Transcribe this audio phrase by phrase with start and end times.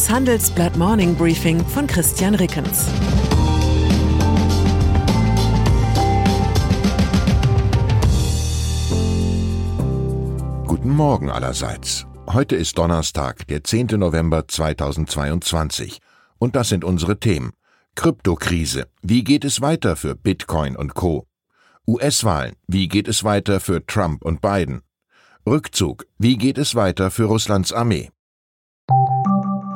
[0.00, 2.86] Das Handelsblatt Morning Briefing von Christian Rickens.
[10.66, 12.06] Guten Morgen allerseits.
[12.32, 13.88] Heute ist Donnerstag, der 10.
[13.98, 15.98] November 2022.
[16.38, 17.52] Und das sind unsere Themen.
[17.94, 18.86] Kryptokrise.
[19.02, 21.26] Wie geht es weiter für Bitcoin und Co?
[21.86, 22.54] US-Wahlen.
[22.66, 24.80] Wie geht es weiter für Trump und Biden?
[25.46, 26.06] Rückzug.
[26.16, 28.08] Wie geht es weiter für Russlands Armee?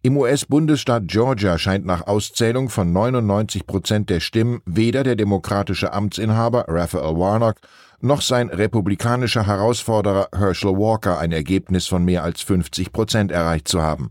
[0.00, 6.64] Im US-Bundesstaat Georgia scheint nach Auszählung von 99 Prozent der Stimmen weder der demokratische Amtsinhaber
[6.68, 7.56] Raphael Warnock
[8.00, 13.82] noch sein republikanischer Herausforderer Herschel Walker ein Ergebnis von mehr als 50 Prozent erreicht zu
[13.82, 14.10] haben.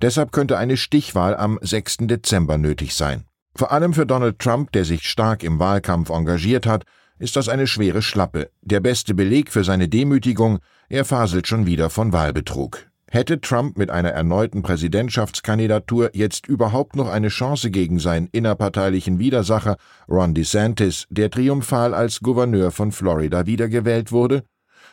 [0.00, 1.98] Deshalb könnte eine Stichwahl am 6.
[2.02, 3.24] Dezember nötig sein.
[3.56, 6.84] Vor allem für Donald Trump, der sich stark im Wahlkampf engagiert hat,
[7.18, 8.50] ist das eine schwere Schlappe.
[8.62, 12.86] Der beste Beleg für seine Demütigung, er faselt schon wieder von Wahlbetrug.
[13.10, 19.76] Hätte Trump mit einer erneuten Präsidentschaftskandidatur jetzt überhaupt noch eine Chance gegen seinen innerparteilichen Widersacher
[20.08, 24.44] Ron DeSantis, der triumphal als Gouverneur von Florida wiedergewählt wurde?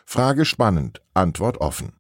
[0.06, 1.92] Frage spannend, Antwort offen.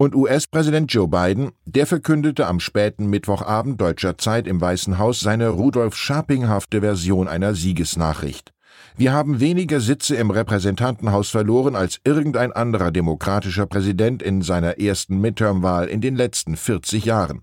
[0.00, 5.48] Und US-Präsident Joe Biden, der verkündete am späten Mittwochabend deutscher Zeit im Weißen Haus seine
[5.48, 8.52] Rudolf Scharpinghafte Version einer Siegesnachricht.
[8.96, 15.20] Wir haben weniger Sitze im Repräsentantenhaus verloren als irgendein anderer demokratischer Präsident in seiner ersten
[15.20, 17.42] Midterm-Wahl in den letzten 40 Jahren.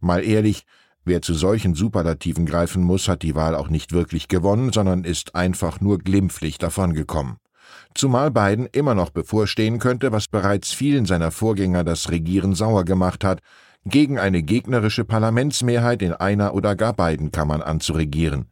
[0.00, 0.64] Mal ehrlich,
[1.06, 5.34] wer zu solchen Superlativen greifen muss, hat die Wahl auch nicht wirklich gewonnen, sondern ist
[5.34, 7.38] einfach nur glimpflich davongekommen
[7.94, 13.24] zumal Biden immer noch bevorstehen könnte, was bereits vielen seiner Vorgänger das Regieren sauer gemacht
[13.24, 13.40] hat,
[13.84, 18.46] gegen eine gegnerische Parlamentsmehrheit in einer oder gar beiden Kammern anzuregieren.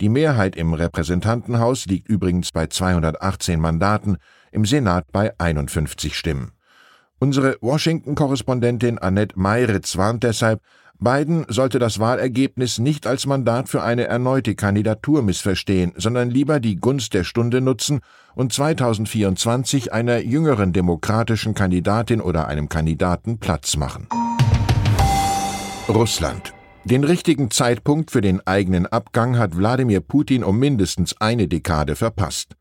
[0.00, 4.16] Die Mehrheit im Repräsentantenhaus liegt übrigens bei 218 Mandaten,
[4.50, 6.52] im Senat bei 51 Stimmen.
[7.24, 10.60] Unsere Washington-Korrespondentin Annette Meiritz warnt deshalb,
[10.98, 16.76] Biden sollte das Wahlergebnis nicht als Mandat für eine erneute Kandidatur missverstehen, sondern lieber die
[16.76, 18.00] Gunst der Stunde nutzen
[18.34, 24.06] und 2024 einer jüngeren demokratischen Kandidatin oder einem Kandidaten Platz machen.
[25.88, 26.52] Russland.
[26.84, 32.54] Den richtigen Zeitpunkt für den eigenen Abgang hat Wladimir Putin um mindestens eine Dekade verpasst.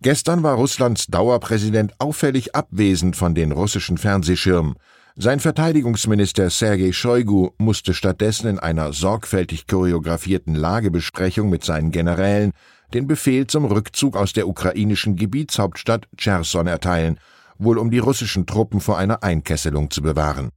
[0.00, 4.74] Gestern war Russlands Dauerpräsident auffällig abwesend von den russischen Fernsehschirmen.
[5.16, 12.52] Sein Verteidigungsminister Sergei Shoigu musste stattdessen in einer sorgfältig choreografierten Lagebesprechung mit seinen Generälen
[12.92, 17.20] den Befehl zum Rückzug aus der ukrainischen Gebietshauptstadt Cherson erteilen,
[17.58, 20.50] wohl um die russischen Truppen vor einer Einkesselung zu bewahren.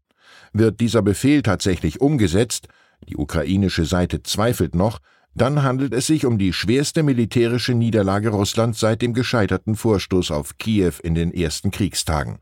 [0.53, 2.67] Wird dieser Befehl tatsächlich umgesetzt,
[3.07, 4.99] die ukrainische Seite zweifelt noch,
[5.41, 10.57] dann handelt es sich um die schwerste militärische Niederlage Russlands seit dem gescheiterten Vorstoß auf
[10.57, 12.39] Kiew in den ersten Kriegstagen.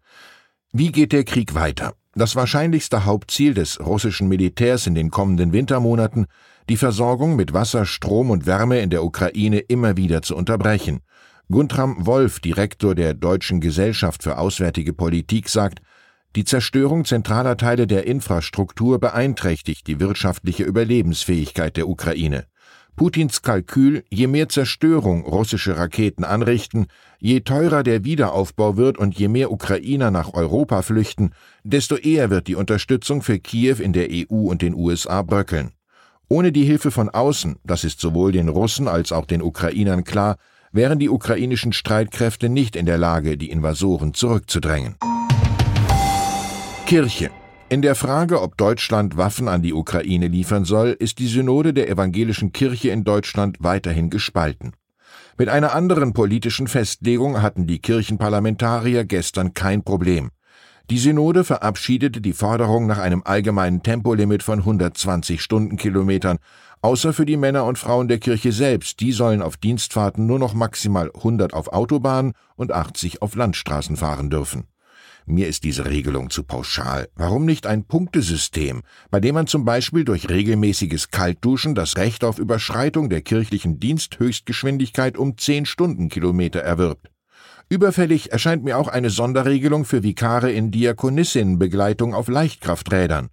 [0.71, 1.93] Wie geht der Krieg weiter?
[2.13, 6.27] Das wahrscheinlichste Hauptziel des russischen Militärs in den kommenden Wintermonaten,
[6.69, 11.01] die Versorgung mit Wasser, Strom und Wärme in der Ukraine immer wieder zu unterbrechen.
[11.51, 15.81] Guntram Wolf, Direktor der Deutschen Gesellschaft für Auswärtige Politik, sagt,
[16.35, 22.45] die Zerstörung zentraler Teile der Infrastruktur beeinträchtigt die wirtschaftliche Überlebensfähigkeit der Ukraine.
[22.95, 26.87] Putins Kalkül, je mehr Zerstörung russische Raketen anrichten,
[27.19, 31.31] je teurer der Wiederaufbau wird und je mehr Ukrainer nach Europa flüchten,
[31.65, 35.71] desto eher wird die Unterstützung für Kiew in der EU und den USA bröckeln.
[36.29, 40.37] Ohne die Hilfe von außen, das ist sowohl den Russen als auch den Ukrainern klar,
[40.71, 44.95] wären die ukrainischen Streitkräfte nicht in der Lage, die Invasoren zurückzudrängen.
[46.85, 47.29] Kirche
[47.69, 51.89] in der Frage, ob Deutschland Waffen an die Ukraine liefern soll, ist die Synode der
[51.89, 54.73] evangelischen Kirche in Deutschland weiterhin gespalten.
[55.37, 60.29] Mit einer anderen politischen Festlegung hatten die Kirchenparlamentarier gestern kein Problem.
[60.91, 66.37] Die Synode verabschiedete die Forderung nach einem allgemeinen Tempolimit von 120 Stundenkilometern,
[66.83, 70.53] außer für die Männer und Frauen der Kirche selbst, die sollen auf Dienstfahrten nur noch
[70.53, 74.67] maximal 100 auf Autobahnen und 80 auf Landstraßen fahren dürfen.
[75.27, 77.09] Mir ist diese Regelung zu pauschal.
[77.15, 82.37] Warum nicht ein Punktesystem, bei dem man zum Beispiel durch regelmäßiges Kaltduschen das Recht auf
[82.37, 87.09] Überschreitung der kirchlichen Diensthöchstgeschwindigkeit um 10 Stundenkilometer erwirbt?
[87.69, 93.29] Überfällig erscheint mir auch eine Sonderregelung für Vikare in Diakonissinnenbegleitung auf Leichtkrafträdern.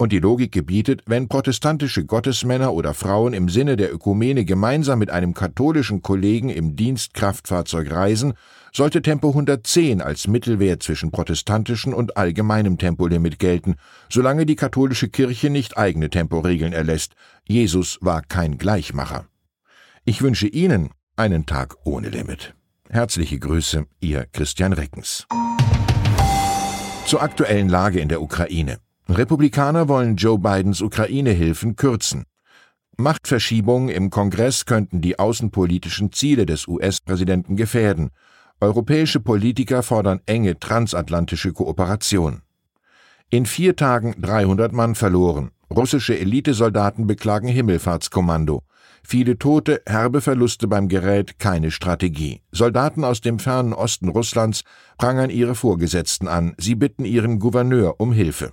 [0.00, 5.10] Und die Logik gebietet, wenn protestantische Gottesmänner oder Frauen im Sinne der Ökumene gemeinsam mit
[5.10, 8.32] einem katholischen Kollegen im Dienstkraftfahrzeug reisen,
[8.72, 13.74] sollte Tempo 110 als Mittelwert zwischen protestantischen und allgemeinem Tempolimit gelten,
[14.08, 17.12] solange die katholische Kirche nicht eigene Temporegeln erlässt.
[17.46, 19.26] Jesus war kein Gleichmacher.
[20.06, 22.54] Ich wünsche Ihnen einen Tag ohne Limit.
[22.88, 25.26] Herzliche Grüße, Ihr Christian Reckens.
[27.04, 28.78] Zur aktuellen Lage in der Ukraine.
[29.16, 32.24] Republikaner wollen Joe Bidens Ukraine-Hilfen kürzen.
[32.96, 38.10] Machtverschiebungen im Kongress könnten die außenpolitischen Ziele des US-Präsidenten gefährden.
[38.60, 42.42] Europäische Politiker fordern enge transatlantische Kooperation.
[43.30, 45.50] In vier Tagen 300 Mann verloren.
[45.74, 48.62] Russische Elitesoldaten beklagen Himmelfahrtskommando.
[49.02, 52.42] Viele Tote, herbe Verluste beim Gerät, keine Strategie.
[52.52, 54.62] Soldaten aus dem fernen Osten Russlands
[54.98, 56.54] prangern ihre Vorgesetzten an.
[56.58, 58.52] Sie bitten ihren Gouverneur um Hilfe.